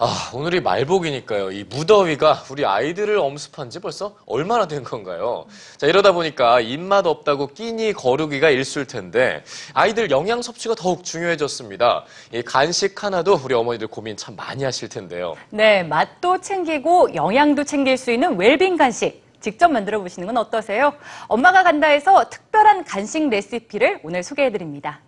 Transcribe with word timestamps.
아, 0.00 0.30
오늘이 0.32 0.60
말복이니까요. 0.60 1.50
이 1.50 1.64
무더위가 1.64 2.44
우리 2.52 2.64
아이들을 2.64 3.18
엄습한 3.18 3.68
지 3.68 3.80
벌써 3.80 4.14
얼마나 4.26 4.68
된 4.68 4.84
건가요? 4.84 5.46
자, 5.76 5.88
이러다 5.88 6.12
보니까 6.12 6.60
입맛 6.60 7.04
없다고 7.04 7.48
끼니 7.48 7.94
거르기가 7.94 8.48
일수일 8.48 8.86
텐데 8.86 9.42
아이들 9.74 10.12
영양 10.12 10.40
섭취가 10.40 10.76
더욱 10.76 11.02
중요해졌습니다. 11.02 12.04
이 12.32 12.42
간식 12.42 13.02
하나도 13.02 13.40
우리 13.44 13.54
어머니들 13.54 13.88
고민 13.88 14.16
참 14.16 14.36
많이 14.36 14.62
하실 14.62 14.88
텐데요. 14.88 15.34
네, 15.50 15.82
맛도 15.82 16.40
챙기고 16.40 17.16
영양도 17.16 17.64
챙길 17.64 17.96
수 17.96 18.12
있는 18.12 18.36
웰빙 18.36 18.76
간식. 18.76 19.26
직접 19.40 19.68
만들어 19.68 20.00
보시는 20.00 20.26
건 20.28 20.36
어떠세요? 20.36 20.92
엄마가 21.26 21.64
간다 21.64 21.88
해서 21.88 22.28
특별한 22.30 22.84
간식 22.84 23.28
레시피를 23.28 23.98
오늘 24.04 24.22
소개해 24.22 24.52
드립니다. 24.52 25.00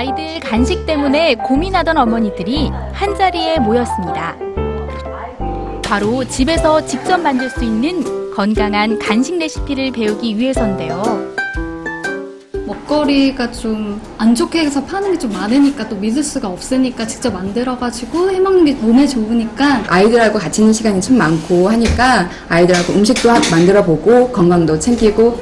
아이들 0.00 0.40
간식 0.40 0.86
때문에 0.86 1.34
고민하던 1.34 1.98
어머니들이 1.98 2.70
한자리에 2.94 3.58
모였습니다. 3.58 4.34
바로 5.84 6.24
집에서 6.24 6.82
직접 6.86 7.18
만들 7.20 7.50
수 7.50 7.62
있는 7.64 8.32
건강한 8.34 8.98
간식 8.98 9.36
레시피를 9.38 9.90
배우기 9.92 10.38
위해서인데요. 10.38 11.02
먹거리가 12.66 13.50
좀 13.52 14.00
안 14.16 14.34
좋게 14.34 14.60
해서 14.60 14.82
파는 14.84 15.12
게 15.12 15.18
좀 15.18 15.32
많으니까 15.32 15.86
또 15.86 15.96
믿을 15.96 16.22
수가 16.22 16.48
없으니까 16.48 17.06
직접 17.06 17.34
만들어가지고 17.34 18.30
해먹는 18.30 18.64
게 18.64 18.72
몸에 18.74 19.06
좋으니까 19.06 19.82
아이들하고 19.86 20.38
같이 20.38 20.62
있는 20.62 20.72
시간이 20.72 20.98
참 21.02 21.18
많고 21.18 21.68
하니까 21.68 22.26
아이들하고 22.48 22.94
음식도 22.94 23.30
하- 23.30 23.40
만들어 23.50 23.84
보고 23.84 24.30
건강도 24.32 24.78
챙기고 24.78 25.38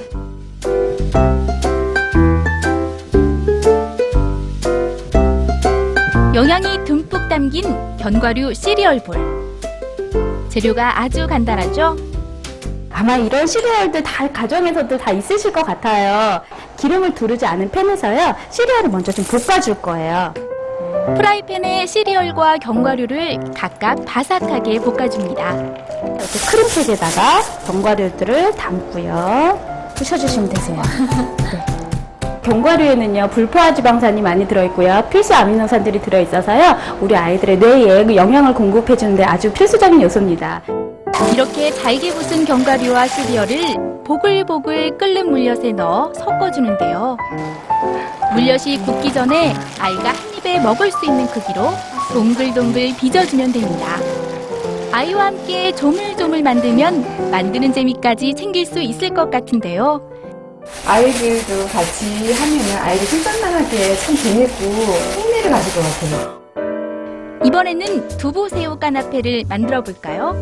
담긴 7.48 7.96
견과류 7.96 8.52
시리얼볼. 8.52 9.16
재료가 10.50 11.00
아주 11.00 11.26
간단하죠? 11.26 11.96
아마 12.90 13.16
이런 13.16 13.46
시리얼들 13.46 14.02
다 14.02 14.30
가정에서도 14.30 14.98
다 14.98 15.12
있으실 15.12 15.50
것 15.50 15.64
같아요. 15.64 16.42
기름을 16.76 17.14
두르지 17.14 17.46
않은 17.46 17.70
팬에서요, 17.70 18.34
시리얼을 18.50 18.90
먼저 18.90 19.10
좀 19.12 19.24
볶아줄 19.24 19.80
거예요. 19.80 20.34
프라이팬에 21.16 21.86
시리얼과 21.86 22.58
견과류를 22.58 23.38
각각 23.56 24.04
바삭하게 24.04 24.80
볶아줍니다. 24.80 25.54
이렇게 25.54 26.38
크림팩에다가 26.50 27.40
견과류들을 27.66 28.56
담고요. 28.56 29.94
부셔주시면 29.96 30.50
되세요. 30.50 30.82
네. 31.50 31.64
견과류에는요, 32.48 33.28
불포화 33.28 33.74
지방산이 33.74 34.22
많이 34.22 34.48
들어있고요, 34.48 35.04
필수 35.10 35.34
아미노산들이 35.34 36.00
들어있어서요, 36.00 36.76
우리 37.00 37.14
아이들의 37.14 37.58
뇌에 37.58 38.16
영양을 38.16 38.54
공급해 38.54 38.96
주는데 38.96 39.22
아주 39.22 39.52
필수적인 39.52 40.00
요소입니다. 40.00 40.62
이렇게 41.34 41.70
잘게 41.70 42.10
부순 42.14 42.46
견과류와 42.46 43.06
시리얼을 43.06 43.58
보글보글 44.04 44.96
끓는 44.96 45.30
물엿에 45.30 45.72
넣어 45.72 46.12
섞어주는데요. 46.14 47.18
물엿이 48.32 48.78
굳기 48.78 49.12
전에 49.12 49.52
아이가 49.78 50.08
한 50.08 50.16
입에 50.38 50.58
먹을 50.60 50.90
수 50.90 51.04
있는 51.04 51.26
크기로 51.26 51.70
동글동글 52.14 52.96
빚어주면 52.98 53.52
됩니다. 53.52 53.86
아이와 54.90 55.26
함께 55.26 55.70
조물조물 55.72 56.42
만들면 56.42 57.30
만드는 57.30 57.74
재미까지 57.74 58.32
챙길 58.32 58.64
수 58.64 58.80
있을 58.80 59.10
것 59.10 59.30
같은데요. 59.30 60.00
아이들도 60.86 61.66
같이 61.68 62.32
하면은 62.32 62.76
아이들 62.82 63.06
칭찬당하기에 63.06 63.96
참 63.96 64.16
재밌고 64.16 64.64
흥미를 64.64 65.50
가질 65.50 65.74
것 65.74 65.80
같아요. 65.82 66.38
이번에는 67.44 68.08
두부 68.18 68.48
새우 68.48 68.78
까나페를 68.78 69.44
만들어 69.48 69.82
볼까요? 69.82 70.36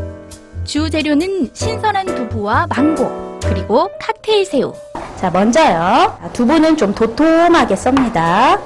주 0.64 0.88
재료는 0.90 1.50
신선한 1.52 2.06
두부와 2.06 2.66
망고, 2.68 3.38
그리고 3.42 3.88
칵테일 4.00 4.44
새우. 4.46 4.72
자, 5.16 5.30
먼저요, 5.30 6.18
두부는 6.32 6.76
좀 6.76 6.94
도톰하게 6.94 7.76
썹니다. 7.76 8.58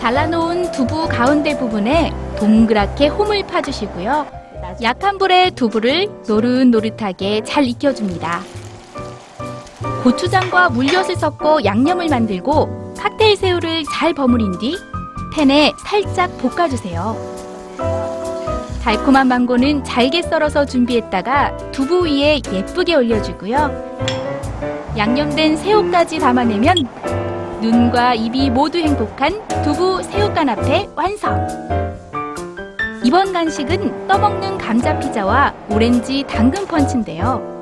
잘라놓은 0.00 0.70
두부 0.72 1.08
가운데 1.08 1.56
부분에 1.56 2.12
동그랗게 2.38 3.08
홈을 3.08 3.46
파주시고요. 3.46 4.26
약한 4.82 5.16
불에 5.18 5.50
두부를 5.50 6.08
노릇노릇하게 6.28 7.42
잘 7.44 7.64
익혀줍니다. 7.64 8.42
고추장과 10.02 10.70
물엿을 10.70 11.16
섞어 11.16 11.64
양념을 11.64 12.08
만들고 12.08 12.94
칵테일 12.96 13.36
새우를 13.36 13.84
잘 13.84 14.14
버무린 14.14 14.56
뒤 14.58 14.76
팬에 15.34 15.72
살짝 15.84 16.30
볶아주세요. 16.38 17.36
달콤한 18.82 19.26
망고는 19.26 19.82
잘게 19.82 20.22
썰어서 20.22 20.64
준비했다가 20.64 21.72
두부 21.72 22.04
위에 22.06 22.40
예쁘게 22.52 22.94
올려주고요. 22.94 23.96
양념된 24.96 25.56
새우까지 25.56 26.20
담아내면 26.20 26.76
눈과 27.60 28.14
입이 28.14 28.50
모두 28.50 28.78
행복한 28.78 29.46
두부 29.64 30.02
새우 30.04 30.32
까나페 30.32 30.88
완성! 30.94 31.46
이번 33.02 33.32
간식은 33.32 34.06
떠먹는 34.06 34.58
감자 34.58 34.98
피자와 34.98 35.52
오렌지 35.70 36.24
당근 36.28 36.66
펀치인데요. 36.66 37.55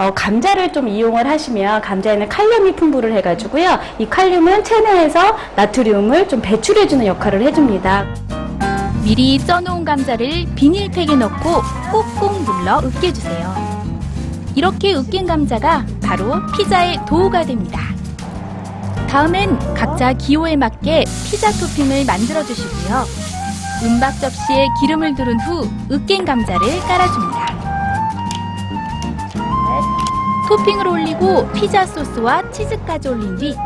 어, 0.00 0.14
감자를 0.14 0.72
좀 0.72 0.88
이용을 0.88 1.28
하시면 1.28 1.82
감자에는 1.82 2.30
칼륨이 2.30 2.74
풍부를 2.74 3.12
해가지고요. 3.18 3.78
이 3.98 4.06
칼륨은 4.06 4.64
체내에서 4.64 5.36
나트륨을 5.56 6.26
좀 6.26 6.40
배출해주는 6.40 7.04
역할을 7.04 7.42
해줍니다. 7.42 8.06
미리 9.04 9.38
쪄놓은 9.38 9.84
감자를 9.84 10.46
비닐팩에 10.54 11.14
넣고 11.16 11.60
꾹꾹 11.92 12.44
눌러 12.46 12.78
으깨주세요. 12.78 13.54
이렇게 14.54 14.94
으깬 14.94 15.26
감자가 15.26 15.84
바로 16.02 16.40
피자의 16.56 16.98
도우가 17.06 17.42
됩니다. 17.42 17.80
다음엔 19.06 19.58
각자 19.74 20.14
기호에 20.14 20.56
맞게 20.56 21.04
피자 21.26 21.50
토핑을 21.52 22.06
만들어 22.06 22.42
주시고요. 22.42 23.04
은박 23.82 24.18
접시에 24.18 24.66
기름을 24.80 25.14
두른 25.14 25.38
후 25.40 25.68
으깬 25.90 26.24
감자를 26.24 26.80
깔아줍니다. 26.88 27.59
토핑을 30.50 30.84
올리고 30.84 31.48
피자 31.52 31.86
소스와 31.86 32.50
치즈까지 32.50 33.08
올린 33.08 33.36
뒤 33.36 33.56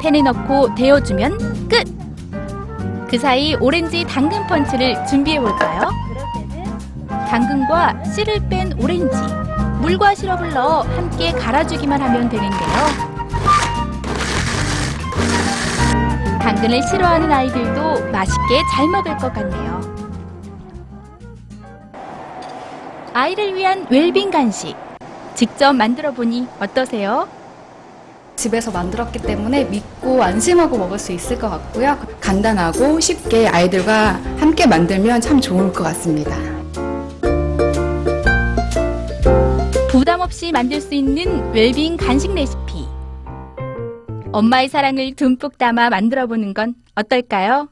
팬에 0.00 0.22
넣고 0.22 0.72
데워주면 0.76 1.68
끝! 1.68 1.82
그 3.10 3.18
사이 3.18 3.56
오렌지 3.56 4.04
당근 4.04 4.46
펀치를 4.46 5.04
준비해 5.04 5.40
볼까요? 5.40 5.90
당근과 7.08 8.04
씨를 8.04 8.48
뺀 8.48 8.72
오렌지, 8.80 9.16
물과 9.80 10.14
시럽을 10.14 10.54
넣어 10.54 10.82
함께 10.82 11.32
갈아주기만 11.32 12.00
하면 12.00 12.28
되는데요. 12.28 12.68
당근을 16.40 16.80
싫어하는 16.84 17.32
아이들도 17.32 18.12
맛있게 18.12 18.62
잘 18.72 18.86
먹을 18.86 19.16
것 19.16 19.32
같네요. 19.32 19.80
아이를 23.12 23.56
위한 23.56 23.88
웰빙 23.90 24.30
간식. 24.30 24.87
직접 25.38 25.72
만들어 25.72 26.10
보니 26.10 26.48
어떠세요? 26.58 27.28
집에서 28.34 28.72
만들었기 28.72 29.20
때문에 29.20 29.66
믿고 29.66 30.20
안심하고 30.20 30.76
먹을 30.76 30.98
수 30.98 31.12
있을 31.12 31.38
것 31.38 31.48
같고요. 31.48 31.96
간단하고 32.20 32.98
쉽게 32.98 33.46
아이들과 33.46 34.14
함께 34.36 34.66
만들면 34.66 35.20
참 35.20 35.40
좋을 35.40 35.72
것 35.72 35.84
같습니다. 35.84 36.36
부담 39.88 40.22
없이 40.22 40.50
만들 40.50 40.80
수 40.80 40.92
있는 40.92 41.52
웰빙 41.52 41.98
간식 41.98 42.34
레시피. 42.34 42.88
엄마의 44.32 44.68
사랑을 44.68 45.14
듬뿍 45.14 45.56
담아 45.56 45.90
만들어 45.90 46.26
보는 46.26 46.52
건 46.52 46.74
어떨까요? 46.96 47.68